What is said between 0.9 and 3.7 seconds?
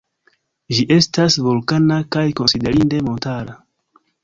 estas vulkana kaj konsiderinde montara.